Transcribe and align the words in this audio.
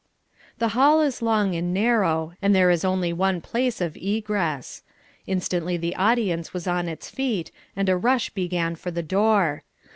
The 0.57 0.69
hall 0.69 0.99
is 1.01 1.21
long 1.21 1.53
and 1.53 1.71
narrow, 1.75 2.33
and 2.41 2.55
there 2.55 2.71
is 2.71 2.83
only 2.83 3.13
one 3.13 3.39
place 3.39 3.79
of 3.79 3.95
egress. 3.95 4.81
Instantly 5.27 5.77
the 5.77 5.95
audience 5.95 6.53
was 6.55 6.65
on 6.65 6.87
its 6.89 7.07
feet, 7.07 7.51
and 7.75 7.87
a 7.87 7.95
rush 7.95 8.31
began 8.31 8.73
for 8.75 8.89
the 8.89 9.03
door. 9.03 9.61